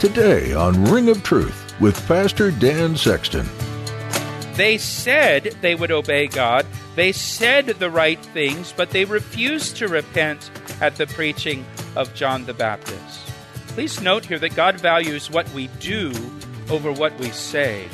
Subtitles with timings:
[0.00, 3.46] Today on Ring of Truth with Pastor Dan Sexton.
[4.54, 6.64] They said they would obey God.
[6.96, 11.66] They said the right things, but they refused to repent at the preaching
[11.96, 13.20] of John the Baptist.
[13.68, 16.14] Please note here that God values what we do
[16.70, 17.86] over what we say.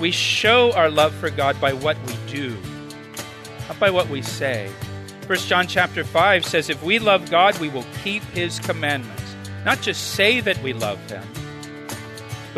[0.00, 2.56] We show our love for God by what we do,
[3.66, 4.70] not by what we say.
[5.26, 9.34] 1 John chapter 5 says, If we love God, we will keep his commandments.
[9.64, 11.24] Not just say that we love him,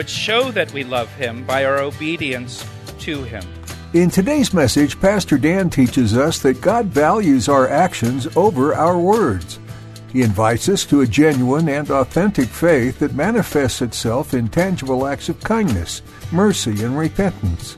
[0.01, 2.65] but show that we love him by our obedience
[2.99, 3.45] to him.
[3.93, 9.59] In today's message, Pastor Dan teaches us that God values our actions over our words.
[10.11, 15.29] He invites us to a genuine and authentic faith that manifests itself in tangible acts
[15.29, 16.01] of kindness,
[16.33, 17.77] mercy, and repentance.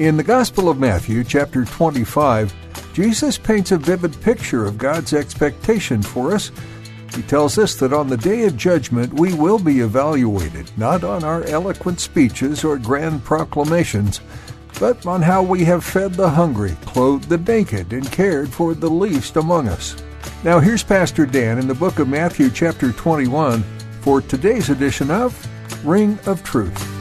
[0.00, 2.52] In the Gospel of Matthew, chapter 25,
[2.92, 6.50] Jesus paints a vivid picture of God's expectation for us.
[7.14, 11.24] He tells us that on the day of judgment we will be evaluated not on
[11.24, 14.20] our eloquent speeches or grand proclamations,
[14.80, 18.88] but on how we have fed the hungry, clothed the naked, and cared for the
[18.88, 19.96] least among us.
[20.42, 23.62] Now here's Pastor Dan in the book of Matthew, chapter 21,
[24.00, 25.36] for today's edition of
[25.84, 26.91] Ring of Truth.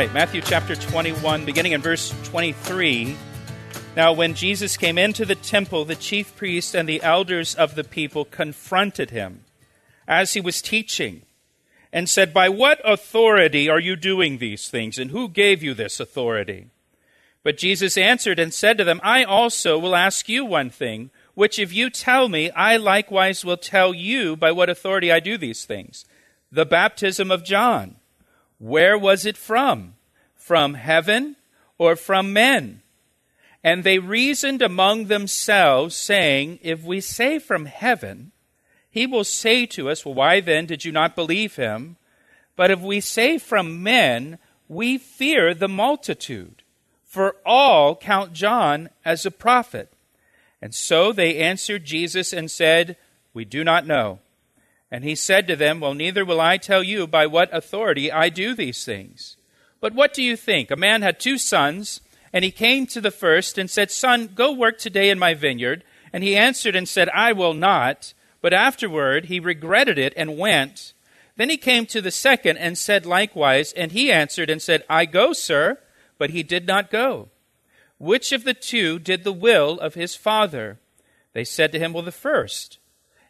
[0.00, 3.14] Right, Matthew chapter 21, beginning in verse 23.
[3.94, 7.84] Now, when Jesus came into the temple, the chief priests and the elders of the
[7.84, 9.44] people confronted him
[10.08, 11.20] as he was teaching
[11.92, 16.00] and said, By what authority are you doing these things, and who gave you this
[16.00, 16.68] authority?
[17.42, 21.58] But Jesus answered and said to them, I also will ask you one thing, which
[21.58, 25.66] if you tell me, I likewise will tell you by what authority I do these
[25.66, 26.06] things.
[26.50, 27.96] The baptism of John.
[28.60, 29.94] Where was it from?
[30.36, 31.36] From heaven
[31.78, 32.82] or from men?
[33.64, 38.32] And they reasoned among themselves, saying, If we say from heaven,
[38.90, 41.96] he will say to us, well, Why then did you not believe him?
[42.54, 44.38] But if we say from men,
[44.68, 46.62] we fear the multitude,
[47.04, 49.90] for all count John as a prophet.
[50.60, 52.96] And so they answered Jesus and said,
[53.32, 54.18] We do not know.
[54.90, 58.28] And he said to them, Well, neither will I tell you by what authority I
[58.28, 59.36] do these things.
[59.80, 60.70] But what do you think?
[60.70, 62.00] A man had two sons,
[62.32, 65.84] and he came to the first and said, Son, go work today in my vineyard.
[66.12, 68.14] And he answered and said, I will not.
[68.42, 70.92] But afterward he regretted it and went.
[71.36, 75.04] Then he came to the second and said likewise, and he answered and said, I
[75.04, 75.78] go, sir.
[76.18, 77.28] But he did not go.
[77.98, 80.78] Which of the two did the will of his father?
[81.32, 82.78] They said to him, Well, the first.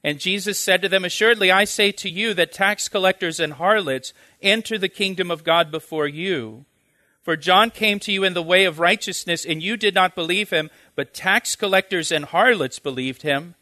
[0.02, 4.12] And Jesus said to them, Assuredly, I say to you that tax collectors and harlots
[4.40, 6.64] enter the kingdom of God before you.
[7.22, 10.50] For John came to you in the way of righteousness, and you did not believe
[10.50, 13.56] him, but tax collectors and harlots believed him.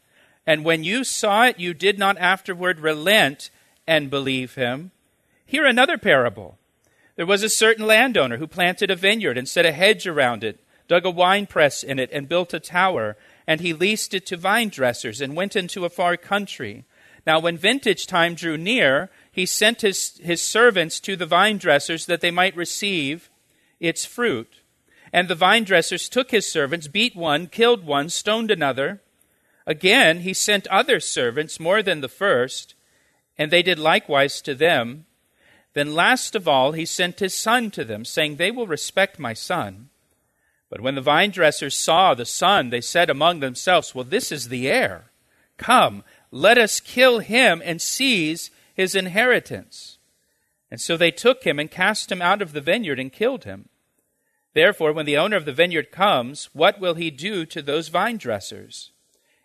[0.47, 3.51] And when you saw it, you did not afterward relent
[3.85, 4.91] and believe him.
[5.45, 6.57] Hear another parable.
[7.17, 10.63] There was a certain landowner who planted a vineyard and set a hedge around it,
[10.87, 13.17] dug a wine press in it, and built a tower
[13.49, 16.85] and he leased it to vine dressers and went into a far country.
[17.25, 22.05] Now, when vintage time drew near, he sent his, his servants to the vine dressers
[22.05, 23.31] that they might receive
[23.79, 24.59] its fruit.
[25.11, 29.01] And the vine dressers took his servants, beat one, killed one, stoned another.
[29.65, 32.75] Again, he sent other servants, more than the first,
[33.35, 35.07] and they did likewise to them.
[35.73, 39.33] Then, last of all, he sent his son to them, saying, They will respect my
[39.33, 39.89] son.
[40.69, 44.49] But when the vine dressers saw the son, they said among themselves, Well, this is
[44.49, 45.11] the heir.
[45.57, 49.97] Come, let us kill him and seize his inheritance.
[50.71, 53.69] And so they took him and cast him out of the vineyard and killed him.
[54.53, 58.17] Therefore, when the owner of the vineyard comes, what will he do to those vine
[58.17, 58.91] dressers?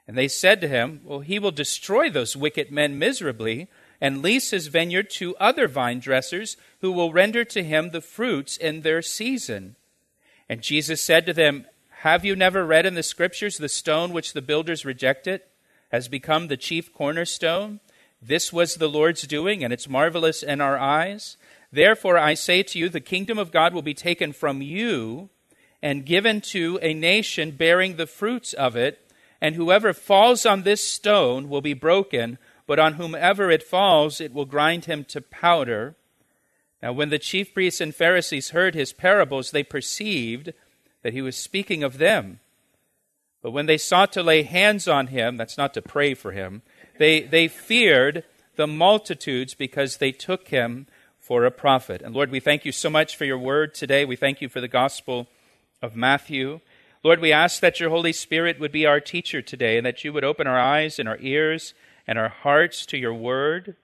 [0.06, 3.68] And they said to him, Well, he will destroy those wicked men miserably
[4.00, 8.56] and lease his vineyard to other vine dressers who will render to him the fruits
[8.56, 9.76] in their season.
[10.48, 11.66] And Jesus said to them,
[12.00, 15.42] Have you never read in the scriptures the stone which the builders rejected
[15.90, 17.80] has become the chief cornerstone?
[18.20, 21.36] This was the Lord's doing, and it's marvelous in our eyes.
[21.70, 25.28] Therefore, I say to you, the kingdom of God will be taken from you
[25.82, 29.00] and given to a nation bearing the fruits of it.
[29.40, 34.32] And whoever falls on this stone will be broken, but on whomever it falls, it
[34.32, 35.96] will grind him to powder.
[36.84, 40.52] Now, when the chief priests and Pharisees heard his parables, they perceived
[41.02, 42.40] that he was speaking of them.
[43.40, 46.60] But when they sought to lay hands on him, that's not to pray for him,
[46.98, 48.22] they, they feared
[48.56, 50.86] the multitudes because they took him
[51.18, 52.02] for a prophet.
[52.02, 54.04] And Lord, we thank you so much for your word today.
[54.04, 55.26] We thank you for the gospel
[55.80, 56.60] of Matthew.
[57.02, 60.12] Lord, we ask that your Holy Spirit would be our teacher today and that you
[60.12, 61.72] would open our eyes and our ears
[62.06, 63.74] and our hearts to your word.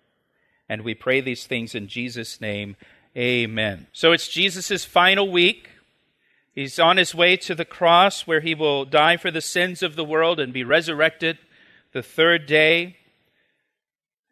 [0.71, 2.77] And we pray these things in Jesus' name.
[3.17, 3.89] Amen.
[3.93, 5.69] So it's Jesus' final week.
[6.55, 9.97] He's on his way to the cross where he will die for the sins of
[9.97, 11.39] the world and be resurrected
[11.93, 12.99] the third day.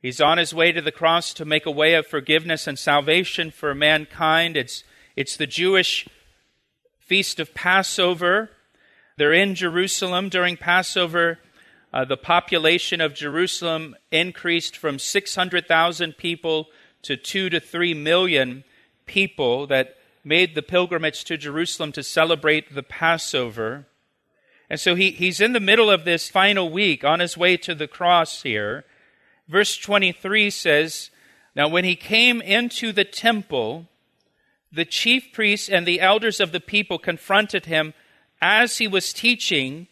[0.00, 3.50] He's on his way to the cross to make a way of forgiveness and salvation
[3.50, 4.56] for mankind.
[4.56, 4.84] It's,
[5.16, 6.08] it's the Jewish
[7.00, 8.50] feast of Passover.
[9.16, 11.40] They're in Jerusalem during Passover.
[11.92, 16.68] Uh, the population of Jerusalem increased from 600,000 people
[17.02, 18.64] to 2 to 3 million
[19.06, 23.86] people that made the pilgrimage to Jerusalem to celebrate the Passover.
[24.68, 27.74] And so he, he's in the middle of this final week on his way to
[27.74, 28.84] the cross here.
[29.48, 31.10] Verse 23 says,
[31.56, 33.86] Now when he came into the temple,
[34.70, 37.94] the chief priests and the elders of the people confronted him
[38.42, 39.86] as he was teaching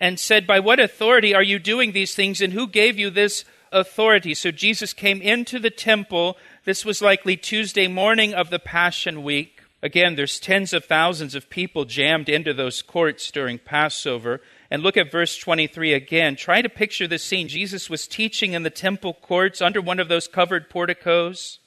[0.00, 3.44] and said, By what authority are you doing these things, and who gave you this
[3.70, 4.34] authority?
[4.34, 9.62] So Jesus came into the temple this was likely Tuesday morning of the Passion Week.
[9.82, 14.42] Again, there's tens of thousands of people jammed into those courts during Passover.
[14.70, 16.36] And look at verse 23 again.
[16.36, 17.48] Try to picture this scene.
[17.48, 21.60] Jesus was teaching in the temple courts under one of those covered porticos.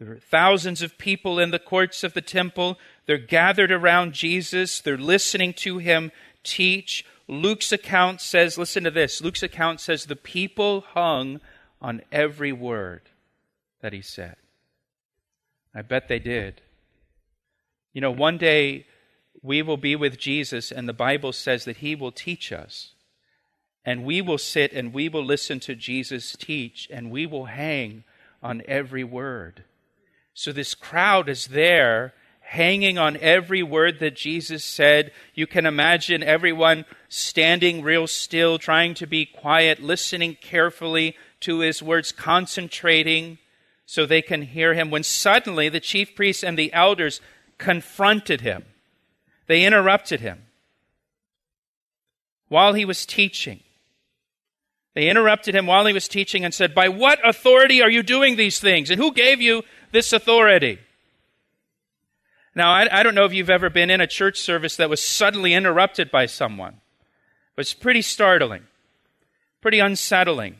[0.00, 2.76] There are thousands of people in the courts of the temple.
[3.06, 4.80] They're gathered around Jesus.
[4.80, 6.10] They're listening to him
[6.42, 7.04] teach.
[7.28, 9.20] Luke's account says, listen to this.
[9.20, 11.40] Luke's account says, the people hung
[11.80, 13.02] on every word
[13.80, 14.36] that he said.
[15.74, 16.60] I bet they did.
[17.92, 18.86] You know, one day
[19.42, 22.92] we will be with Jesus, and the Bible says that he will teach us.
[23.84, 28.04] And we will sit and we will listen to Jesus teach, and we will hang
[28.42, 29.64] on every word.
[30.34, 32.14] So this crowd is there
[32.52, 35.10] hanging on every word that Jesus said.
[35.34, 41.82] You can imagine everyone standing real still, trying to be quiet, listening carefully to his
[41.82, 43.38] words, concentrating
[43.86, 47.22] so they can hear him, when suddenly the chief priests and the elders
[47.56, 48.66] confronted him.
[49.46, 50.42] They interrupted him
[52.48, 53.60] while he was teaching.
[54.94, 58.36] They interrupted him while he was teaching and said, By what authority are you doing
[58.36, 58.90] these things?
[58.90, 60.80] And who gave you this authority?
[62.54, 65.02] Now, I, I, don't know if you've ever been in a church service that was
[65.02, 66.80] suddenly interrupted by someone,
[67.56, 68.64] it's pretty startling,
[69.60, 70.56] pretty unsettling.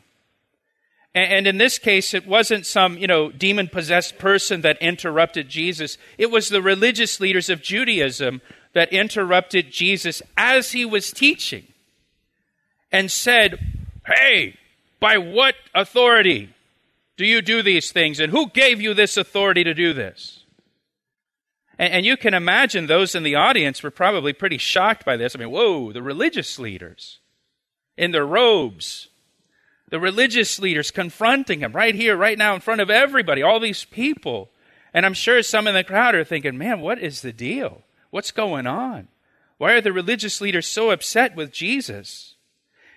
[1.14, 5.98] And in this case, it wasn't some, you know, demon possessed person that interrupted Jesus.
[6.16, 8.40] It was the religious leaders of Judaism
[8.72, 11.66] that interrupted Jesus as he was teaching
[12.90, 13.58] and said,
[14.06, 14.56] Hey,
[15.00, 16.54] by what authority
[17.18, 18.18] do you do these things?
[18.18, 20.41] And who gave you this authority to do this?
[21.82, 25.34] And, and you can imagine those in the audience were probably pretty shocked by this.
[25.34, 27.18] I mean, whoa, the religious leaders
[27.96, 29.08] in their robes
[29.92, 33.84] the religious leaders confronting him right here, right now, in front of everybody, all these
[33.84, 34.48] people.
[34.94, 37.82] And I'm sure some in the crowd are thinking, man, what is the deal?
[38.08, 39.08] What's going on?
[39.58, 42.36] Why are the religious leaders so upset with Jesus?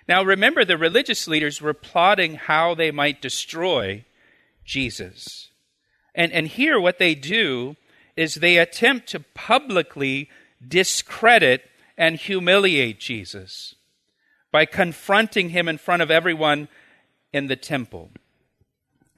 [0.08, 4.06] Now, remember, the religious leaders were plotting how they might destroy
[4.64, 5.50] Jesus.
[6.14, 7.76] And, and here, what they do
[8.16, 10.28] is they attempt to publicly
[10.66, 11.62] discredit
[11.98, 13.74] and humiliate Jesus
[14.50, 16.68] by confronting him in front of everyone
[17.32, 18.10] in the temple.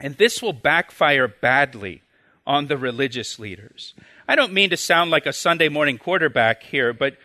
[0.00, 2.02] And this will backfire badly
[2.46, 3.94] on the religious leaders.
[4.26, 7.16] I don't mean to sound like a Sunday morning quarterback here, but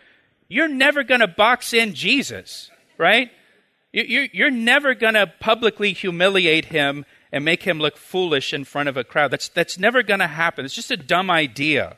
[0.48, 3.30] you're never going to box in Jesus, right?
[3.92, 8.96] You're never going to publicly humiliate him and make him look foolish in front of
[8.96, 9.32] a crowd.
[9.32, 10.64] That's, that's never going to happen.
[10.64, 11.96] It's just a dumb idea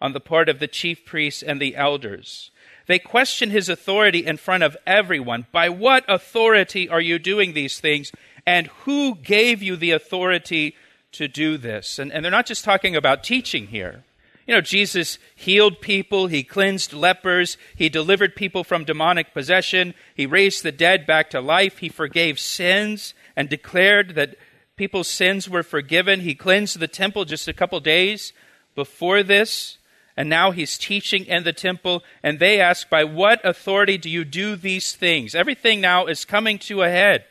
[0.00, 2.50] on the part of the chief priests and the elders.
[2.88, 5.46] They question his authority in front of everyone.
[5.52, 8.10] By what authority are you doing these things?
[8.44, 10.74] And who gave you the authority
[11.12, 12.00] to do this?
[12.00, 14.02] And, and they're not just talking about teaching here.
[14.44, 20.26] You know, Jesus healed people, he cleansed lepers, he delivered people from demonic possession, he
[20.26, 24.36] raised the dead back to life, he forgave sins and declared that
[24.76, 26.20] people's sins were forgiven.
[26.20, 28.32] He cleansed the temple just a couple days
[28.74, 29.78] before this,
[30.16, 34.24] and now he's teaching in the temple, and they ask, By what authority do you
[34.24, 35.34] do these things?
[35.34, 37.24] Everything now is coming to a head.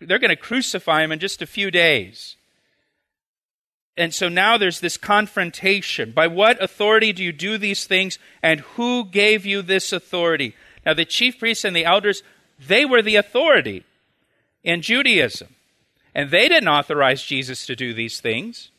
[0.00, 2.36] They're going to crucify him in just a few days.
[3.96, 6.12] And so now there's this confrontation.
[6.12, 10.54] By what authority do you do these things, and who gave you this authority?
[10.86, 12.22] Now, the chief priests and the elders,
[12.58, 13.84] they were the authority
[14.64, 15.48] in Judaism.
[16.14, 18.70] And they didn't authorize Jesus to do these things.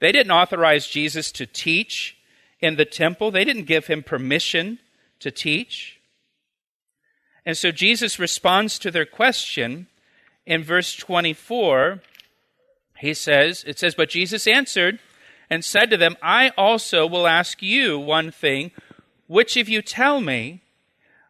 [0.00, 2.16] They didn't authorize Jesus to teach
[2.60, 3.30] in the temple.
[3.30, 4.78] They didn't give him permission
[5.20, 6.00] to teach.
[7.44, 9.86] And so Jesus responds to their question
[10.46, 12.00] in verse 24.
[12.98, 14.98] He says, It says, But Jesus answered
[15.50, 18.70] and said to them, I also will ask you one thing.
[19.26, 20.62] Which of you tell me?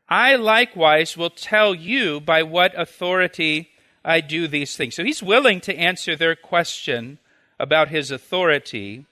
[0.08, 3.70] I likewise will tell you by what authority
[4.04, 4.94] I do these things.
[4.94, 7.18] So he's willing to answer their question
[7.58, 9.06] about his authority,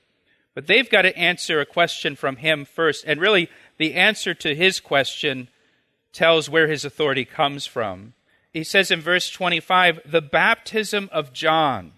[0.55, 3.05] but they've got to answer a question from him first.
[3.07, 5.49] And really, the answer to his question
[6.12, 8.14] tells where his authority comes from.
[8.52, 11.93] He says in verse 25, the baptism of John,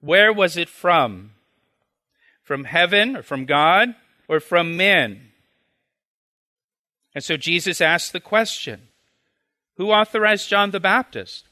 [0.00, 1.30] where was it from?
[2.42, 3.94] From heaven or from God
[4.26, 5.30] or from men?
[7.14, 8.88] And so Jesus asks the question
[9.76, 11.46] Who authorized John the Baptist?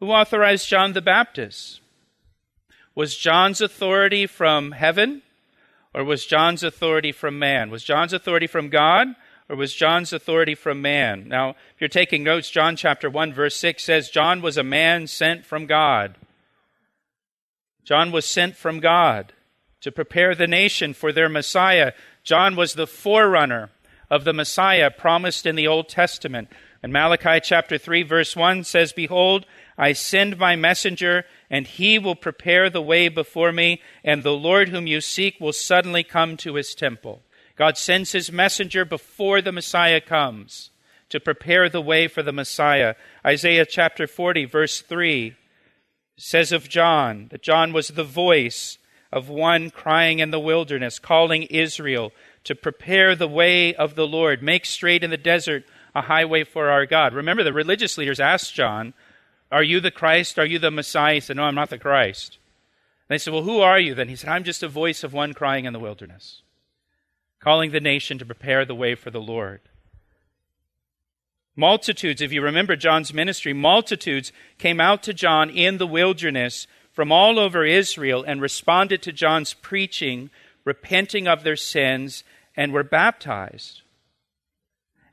[0.00, 1.80] Who authorized John the Baptist?
[2.94, 5.20] Was John's authority from heaven
[5.92, 7.70] or was John's authority from man?
[7.70, 9.08] Was John's authority from God
[9.48, 11.28] or was John's authority from man?
[11.28, 15.06] Now, if you're taking notes, John chapter 1 verse 6 says John was a man
[15.06, 16.16] sent from God.
[17.84, 19.34] John was sent from God
[19.82, 21.92] to prepare the nation for their Messiah.
[22.24, 23.70] John was the forerunner
[24.08, 26.48] of the Messiah promised in the Old Testament.
[26.82, 29.44] And Malachi chapter 3 verse 1 says, Behold,
[29.76, 34.68] I send my messenger, and he will prepare the way before me, and the Lord
[34.68, 37.22] whom you seek will suddenly come to his temple.
[37.56, 40.70] God sends his messenger before the Messiah comes
[41.10, 42.94] to prepare the way for the Messiah.
[43.26, 45.36] Isaiah chapter 40, verse 3
[46.16, 48.78] says of John that John was the voice
[49.12, 52.12] of one crying in the wilderness, calling Israel
[52.44, 56.68] to prepare the way of the Lord, make straight in the desert a highway for
[56.68, 57.14] our God.
[57.14, 58.94] Remember, the religious leaders asked John,
[59.50, 60.38] are you the Christ?
[60.38, 61.14] Are you the Messiah?
[61.14, 62.38] He said, No, I'm not the Christ.
[63.08, 64.08] And they said, Well, who are you then?
[64.08, 66.42] He said, I'm just a voice of one crying in the wilderness,
[67.40, 69.60] calling the nation to prepare the way for the Lord.
[71.56, 77.10] Multitudes, if you remember John's ministry, multitudes came out to John in the wilderness from
[77.10, 80.30] all over Israel and responded to John's preaching,
[80.64, 82.22] repenting of their sins,
[82.56, 83.82] and were baptized.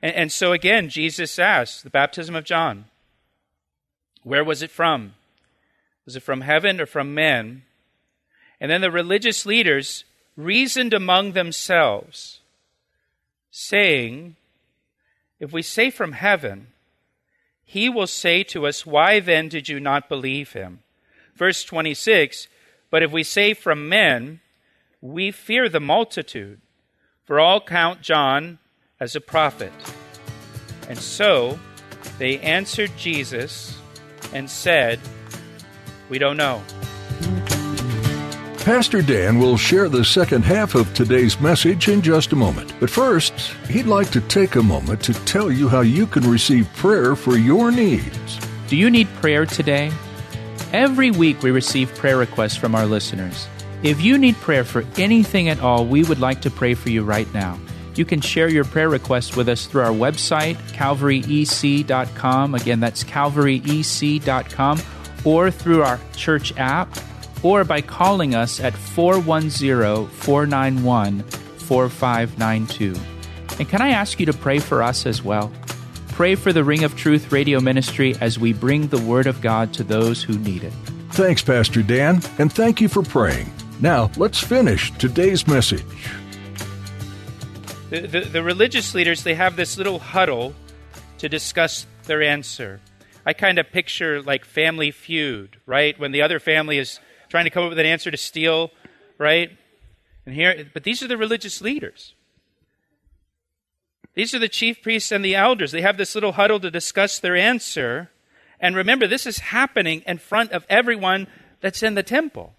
[0.02, 2.86] And, and so again, Jesus asked, the baptism of John,
[4.22, 5.14] where was it from?
[6.04, 7.62] Was it from heaven or from men?
[8.60, 10.04] And then the religious leaders
[10.36, 12.40] reasoned among themselves,
[13.50, 14.36] saying,
[15.38, 16.68] If we say from heaven,
[17.64, 20.80] he will say to us, Why then did you not believe him?
[21.34, 22.48] Verse 26
[22.90, 24.40] But if we say from men,
[25.00, 26.60] we fear the multitude,
[27.24, 28.58] for all count John
[29.00, 29.72] as a prophet.
[30.88, 31.58] And so
[32.18, 33.78] they answered Jesus
[34.32, 34.98] and said,
[36.08, 36.62] We don't know.
[38.64, 42.74] Pastor Dan will share the second half of today's message in just a moment.
[42.80, 43.32] But first,
[43.68, 47.38] he'd like to take a moment to tell you how you can receive prayer for
[47.38, 48.38] your needs.
[48.66, 49.90] Do you need prayer today?
[50.74, 53.48] Every week we receive prayer requests from our listeners.
[53.82, 57.04] If you need prayer for anything at all, we would like to pray for you
[57.04, 57.58] right now.
[57.98, 62.54] You can share your prayer request with us through our website, calvaryec.com.
[62.54, 64.80] Again, that's calvaryec.com,
[65.24, 66.88] or through our church app,
[67.42, 72.94] or by calling us at 410 491 4592.
[73.58, 75.50] And can I ask you to pray for us as well?
[76.10, 79.74] Pray for the Ring of Truth radio ministry as we bring the Word of God
[79.74, 80.72] to those who need it.
[81.10, 83.52] Thanks, Pastor Dan, and thank you for praying.
[83.80, 85.84] Now, let's finish today's message.
[87.90, 90.54] The, the, the, religious leaders, they have this little huddle
[91.18, 92.80] to discuss their answer.
[93.24, 95.98] I kind of picture like family feud, right?
[95.98, 98.72] When the other family is trying to come up with an answer to steal,
[99.16, 99.56] right?
[100.26, 102.12] And here, but these are the religious leaders.
[104.12, 105.72] These are the chief priests and the elders.
[105.72, 108.10] They have this little huddle to discuss their answer.
[108.60, 111.26] And remember, this is happening in front of everyone
[111.62, 112.52] that's in the temple.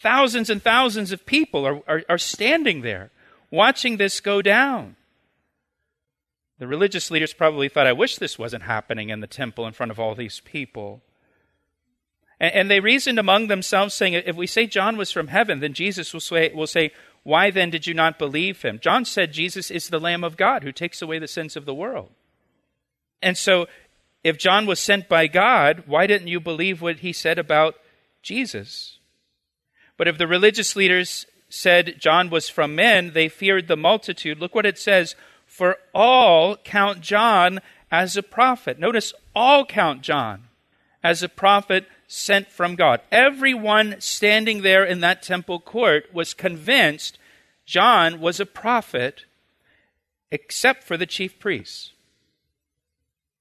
[0.00, 3.10] Thousands and thousands of people are, are, are standing there
[3.56, 4.94] watching this go down.
[6.58, 9.90] The religious leaders probably thought, I wish this wasn't happening in the temple in front
[9.90, 11.02] of all these people.
[12.40, 15.74] And, and they reasoned among themselves, saying, If we say John was from heaven, then
[15.74, 16.92] Jesus will say, will say,
[17.24, 18.78] Why then did you not believe him?
[18.80, 21.74] John said Jesus is the Lamb of God who takes away the sins of the
[21.74, 22.10] world.
[23.22, 23.66] And so,
[24.22, 27.76] if John was sent by God, why didn't you believe what he said about
[28.22, 28.98] Jesus?
[29.96, 34.38] But if the religious leaders said John was from men, they feared the multitude.
[34.38, 35.14] Look what it says
[35.46, 37.60] for all count John
[37.90, 38.78] as a prophet.
[38.78, 40.48] Notice, all count John
[41.02, 43.00] as a prophet sent from God.
[43.10, 47.18] Everyone standing there in that temple court was convinced
[47.64, 49.24] John was a prophet,
[50.30, 51.92] except for the chief priests.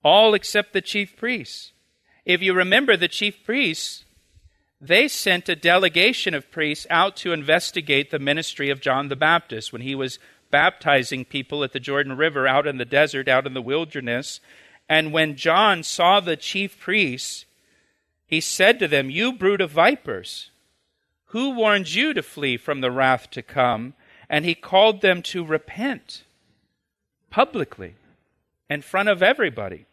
[0.03, 1.73] All except the chief priests.
[2.25, 4.04] If you remember, the chief priests,
[4.81, 9.71] they sent a delegation of priests out to investigate the ministry of John the Baptist
[9.71, 10.19] when he was
[10.51, 14.39] baptizing people at the Jordan River out in the desert, out in the wilderness.
[14.87, 17.45] And when John saw the chief priests,
[18.27, 20.51] he said to them, You brood of vipers,
[21.25, 23.93] who warned you to flee from the wrath to come?
[24.29, 26.23] And he called them to repent
[27.29, 27.95] publicly
[28.69, 29.85] in front of everybody.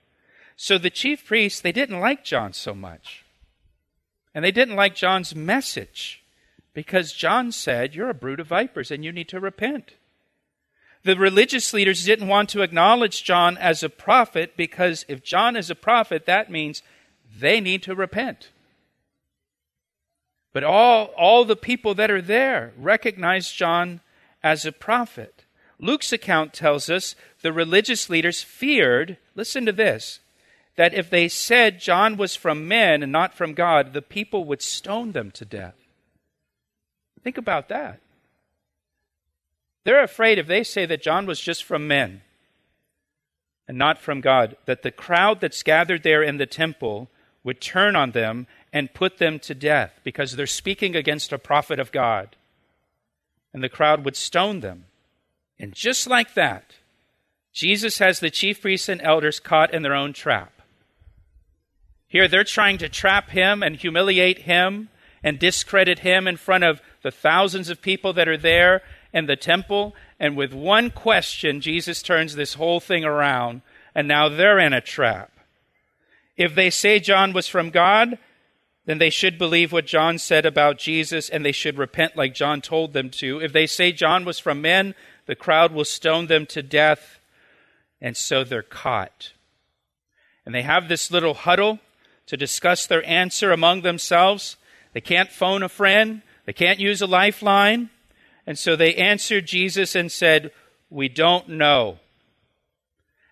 [0.57, 3.25] So the chief priests, they didn't like John so much.
[4.35, 6.23] And they didn't like John's message
[6.75, 9.95] because John said, You're a brood of vipers and you need to repent.
[11.05, 15.69] The religious leaders didn't want to acknowledge John as a prophet because if John is
[15.69, 16.83] a prophet, that means
[17.37, 18.51] they need to repent.
[20.53, 24.01] But all, all the people that are there recognize John
[24.43, 25.45] as a prophet.
[25.81, 30.21] Luke's account tells us the religious leaders feared, listen to this,
[30.77, 34.63] that if they said John was from men and not from God, the people would
[34.63, 35.75] stone them to death.
[37.23, 38.01] Think about that.
[39.85, 42.23] They're afraid if they say that John was just from men
[43.69, 47.09] and not from God, that the crowd that's gathered there in the temple
[47.45, 51.79] would turn on them and put them to death because they're speaking against a prophet
[51.79, 52.37] of God.
[53.53, 54.87] And the crowd would stone them.
[55.59, 56.73] And just like that,
[57.53, 60.62] Jesus has the chief priests and elders caught in their own trap.
[62.13, 64.91] Here they're trying to trap him and humiliate him
[65.23, 68.83] and discredit him in front of the thousands of people that are there
[69.15, 69.97] and the temple.
[70.21, 73.63] And with one question, Jesus turns this whole thing around,
[73.95, 75.33] and now they're in a trap.
[76.37, 78.19] If they say John was from God,
[78.85, 82.61] then they should believe what John said about Jesus and they should repent like John
[82.61, 83.41] told them to.
[83.41, 84.95] If they say John was from men,
[85.25, 87.21] the crowd will stone them to death,
[88.03, 89.33] and so they're caught.
[90.45, 91.79] And they have this little huddle
[92.27, 94.57] to discuss their answer among themselves.
[94.93, 97.91] They can't phone a friend, they can't use a lifeline.
[98.47, 100.51] And so they answered Jesus and said,
[100.91, 101.99] We don't know.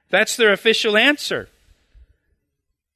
[0.08, 1.48] That's their official answer.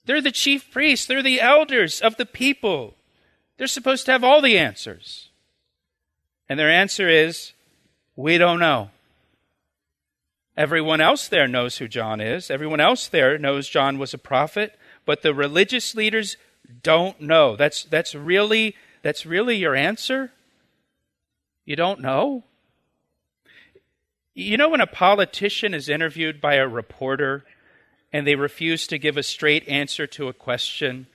[0.07, 2.94] They're the chief priests, they're the elders of the people.
[3.57, 5.30] They're supposed to have all the answers.
[6.48, 7.52] And their answer is,
[8.16, 8.90] We don't know.
[10.57, 12.50] Everyone else there knows who John is.
[12.50, 16.36] Everyone else there knows John was a prophet, but the religious leaders
[16.82, 17.56] don't know.
[17.56, 20.32] That's, that's, really, that's really your answer?
[21.64, 22.44] You don't know?
[24.34, 27.44] You know, when a politician is interviewed by a reporter
[28.12, 31.06] and they refuse to give a straight answer to a question,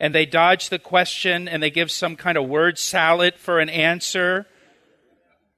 [0.00, 3.68] and they dodge the question and they give some kind of word salad for an
[3.68, 4.46] answer,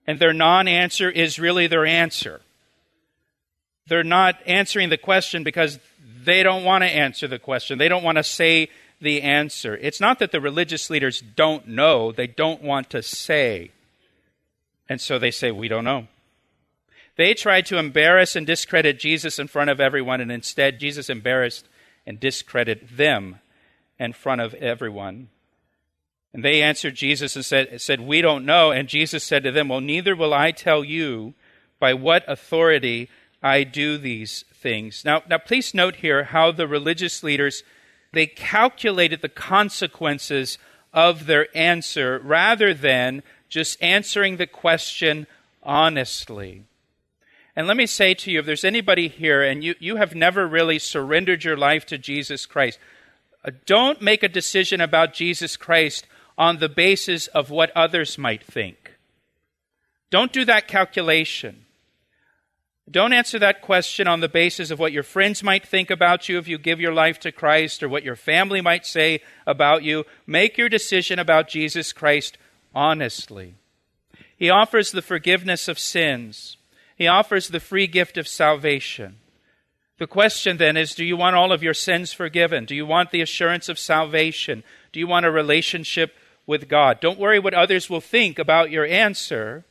[0.06, 2.40] and their non answer is really their answer.
[3.88, 5.78] They're not answering the question because
[6.26, 7.78] they don't want to answer the question.
[7.78, 8.68] They don't want to say
[9.00, 9.76] the answer.
[9.76, 13.70] It's not that the religious leaders don't know, they don't want to say.
[14.88, 16.08] And so they say, We don't know.
[17.16, 21.66] They tried to embarrass and discredit Jesus in front of everyone, and instead, Jesus embarrassed
[22.06, 23.36] and discredited them
[23.98, 25.28] in front of everyone.
[26.34, 28.70] And they answered Jesus and said, said, We don't know.
[28.70, 31.32] And Jesus said to them, Well, neither will I tell you
[31.78, 33.08] by what authority
[33.42, 35.04] I do these things.
[35.04, 37.62] Now, now please note here how the religious leaders
[38.12, 40.58] they calculated the consequences
[40.92, 45.28] of their answer rather than just answering the question
[45.62, 46.64] honestly.
[47.54, 50.48] And let me say to you if there's anybody here and you, you have never
[50.48, 52.80] really surrendered your life to Jesus Christ,
[53.44, 58.42] uh, don't make a decision about Jesus Christ on the basis of what others might
[58.42, 58.94] think.
[60.10, 61.65] Don't do that calculation.
[62.88, 66.38] Don't answer that question on the basis of what your friends might think about you
[66.38, 70.04] if you give your life to Christ or what your family might say about you.
[70.26, 72.38] Make your decision about Jesus Christ
[72.74, 73.54] honestly.
[74.36, 76.58] He offers the forgiveness of sins.
[76.96, 79.16] He offers the free gift of salvation.
[79.98, 82.66] The question then is do you want all of your sins forgiven?
[82.66, 84.62] Do you want the assurance of salvation?
[84.92, 86.14] Do you want a relationship
[86.46, 87.00] with God?
[87.00, 89.64] Don't worry what others will think about your answer.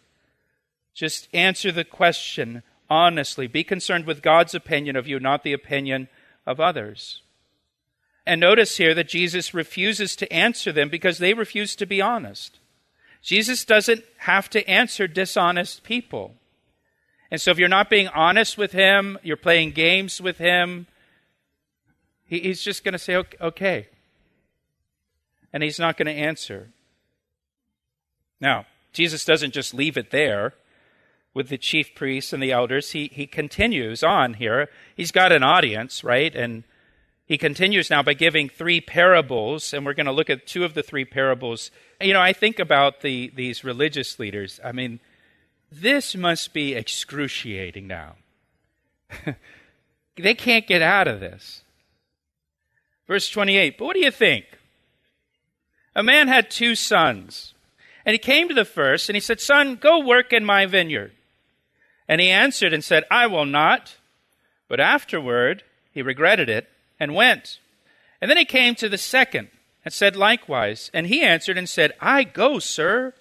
[0.93, 3.48] Just answer the question honestly.
[3.48, 6.08] Be concerned with God's opinion of you, not the opinion
[6.45, 7.21] of others.
[8.26, 12.60] And notice here that Jesus refuses to answer them because they refuse to be honest.
[13.21, 16.36] Jesus doesn't have to answer dishonest people.
[17.32, 20.88] And so if you're not being honest with him, you're playing games with him,
[22.26, 23.88] he's just going to say, okay.
[25.52, 26.69] And he's not going to answer.
[28.39, 30.54] Now, Jesus doesn't just leave it there
[31.36, 32.91] with the chief priests and the elders.
[32.91, 34.69] He, he continues on here.
[34.95, 36.34] He's got an audience, right?
[36.34, 36.63] And
[37.28, 40.74] he continues now by giving three parables, and we're going to look at two of
[40.74, 41.69] the three parables.
[42.02, 44.60] You know, I think about the, these religious leaders.
[44.63, 45.00] I mean,
[45.71, 48.15] this must be excruciating now.
[50.17, 51.63] they can't get out of this.
[53.08, 54.45] Verse 28 But what do you think?
[55.95, 57.54] A man had two sons.
[58.06, 61.14] And he came to the first, and he said, Son, go work in my vineyard.
[62.08, 63.98] And he answered and said, I will not.
[64.68, 67.60] But afterward he regretted it and went.
[68.22, 69.50] And then he came to the second
[69.84, 70.89] and said likewise.
[70.94, 73.13] And he answered and said, I go, sir.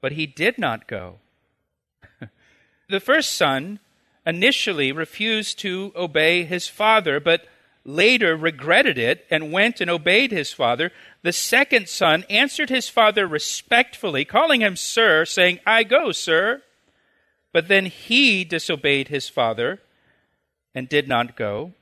[0.00, 1.18] But he did not go.
[2.88, 3.78] the first son
[4.26, 7.46] initially refused to obey his father, but
[7.84, 10.92] later regretted it and went and obeyed his father.
[11.22, 16.62] The second son answered his father respectfully, calling him sir, saying, I go, sir.
[17.52, 19.80] But then he disobeyed his father
[20.74, 21.72] and did not go.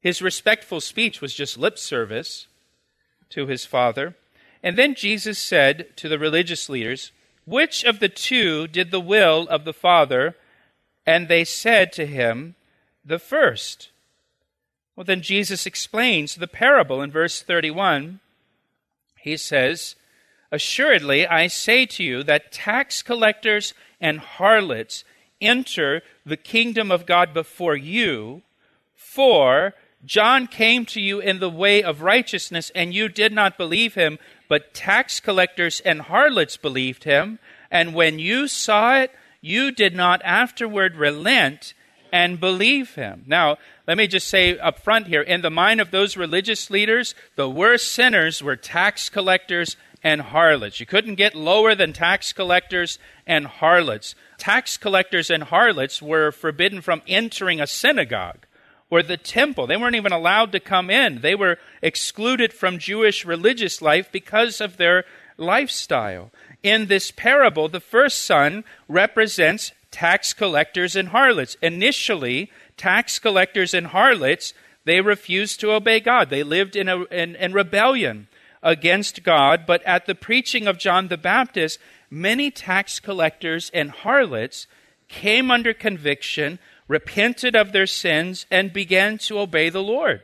[0.00, 2.46] His respectful speech was just lip service
[3.30, 4.16] to his father.
[4.62, 7.12] And then Jesus said to the religious leaders,
[7.44, 10.36] Which of the two did the will of the Father?
[11.06, 12.54] And they said to him,
[13.04, 13.90] The first.
[14.96, 18.20] Well, then Jesus explains the parable in verse 31.
[19.18, 19.96] He says,
[20.54, 25.02] Assuredly, I say to you that tax collectors and harlots
[25.40, 28.42] enter the kingdom of God before you,
[28.94, 33.94] for John came to you in the way of righteousness, and you did not believe
[33.94, 34.16] him,
[34.48, 37.40] but tax collectors and harlots believed him.
[37.68, 41.74] And when you saw it, you did not afterward relent
[42.12, 43.24] and believe him.
[43.26, 47.16] Now, let me just say up front here in the mind of those religious leaders,
[47.34, 50.78] the worst sinners were tax collectors and harlots.
[50.78, 54.14] You couldn't get lower than tax collectors and harlots.
[54.36, 58.46] Tax collectors and harlots were forbidden from entering a synagogue
[58.90, 59.66] or the temple.
[59.66, 61.22] They weren't even allowed to come in.
[61.22, 65.04] They were excluded from Jewish religious life because of their
[65.38, 66.30] lifestyle.
[66.62, 71.56] In this parable, the first son represents tax collectors and harlots.
[71.62, 74.52] Initially, tax collectors and harlots,
[74.84, 76.28] they refused to obey God.
[76.28, 78.28] They lived in, a, in, in rebellion
[78.64, 79.66] against God.
[79.66, 81.78] But at the preaching of John the Baptist,
[82.10, 84.66] many tax collectors and harlots
[85.06, 90.22] came under conviction repented of their sins, and began to obey the Lord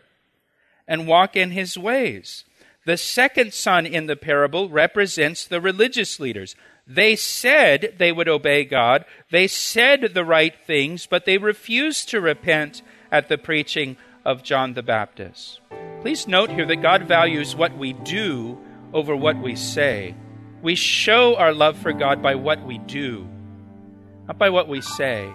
[0.87, 2.45] and walk in his ways.
[2.85, 6.57] The second son in the parable represents the religious leaders.
[6.87, 12.21] They said they would obey God, they said the right things, but they refused to
[12.21, 13.97] repent at the preaching
[14.31, 15.61] of John the Baptist.
[16.03, 18.57] Please note here that God values what we do
[18.95, 20.15] over what we say.
[20.63, 23.29] We show our love for God by what we do,
[24.29, 25.29] not by what we say.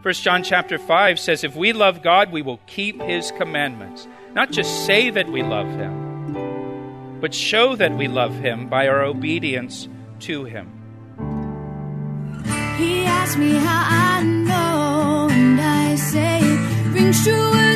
[0.00, 4.08] 1 John chapter 5 says, If we love God, we will keep his commandments.
[4.32, 9.02] Not just say that we love him, but show that we love him by our
[9.02, 9.88] obedience
[10.20, 10.72] to him.
[12.78, 16.40] He asked me how I know, and I say
[16.92, 17.67] rings truer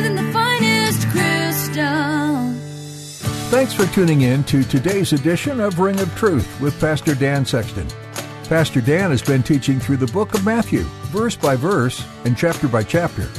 [3.53, 7.87] Thanks for tuning in to today's edition of Ring of Truth with Pastor Dan Sexton.
[8.45, 12.67] Pastor Dan has been teaching through the book of Matthew, verse by verse and chapter
[12.67, 13.29] by chapter.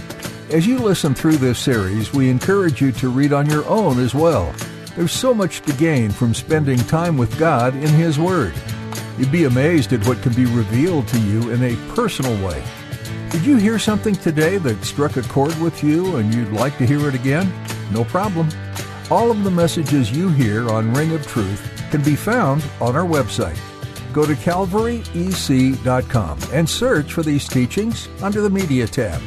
[0.53, 4.15] As you listen through this series, we encourage you to read on your own as
[4.15, 4.55] well.
[4.95, 8.55] There's so much to gain from spending time with God in His Word.
[9.19, 12.63] You'd be amazed at what can be revealed to you in a personal way.
[13.31, 16.87] Did you hear something today that struck a chord with you and you'd like to
[16.87, 17.53] hear it again?
[17.91, 18.49] No problem.
[19.11, 23.05] All of the messages you hear on Ring of Truth can be found on our
[23.05, 23.61] website
[24.15, 29.21] go to calvaryec.com and search for these teachings under the Media tab.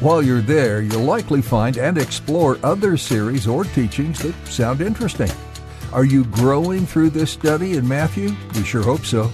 [0.00, 5.30] While you're there, you'll likely find and explore other series or teachings that sound interesting.
[5.92, 8.32] Are you growing through this study in Matthew?
[8.54, 9.32] We sure hope so.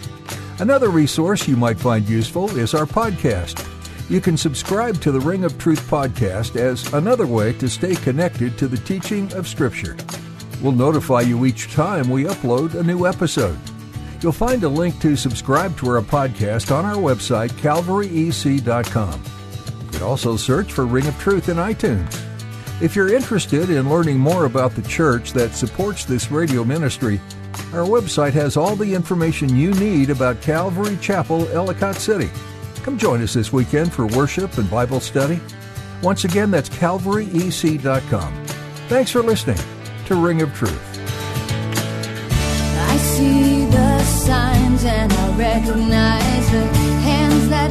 [0.60, 3.73] Another resource you might find useful is our podcast.
[4.10, 8.58] You can subscribe to the Ring of Truth podcast as another way to stay connected
[8.58, 9.96] to the teaching of Scripture.
[10.60, 13.58] We'll notify you each time we upload a new episode.
[14.20, 19.22] You'll find a link to subscribe to our podcast on our website, calvaryec.com.
[19.84, 22.20] You can also search for Ring of Truth in iTunes.
[22.82, 27.22] If you're interested in learning more about the church that supports this radio ministry,
[27.72, 32.30] our website has all the information you need about Calvary Chapel, Ellicott City.
[32.84, 35.40] Come join us this weekend for worship and Bible study.
[36.02, 38.46] Once again, that's calvaryec.com.
[38.88, 39.58] Thanks for listening
[40.04, 41.00] to Ring of Truth.
[42.30, 46.66] I see the signs and I recognize the
[47.00, 47.70] hands that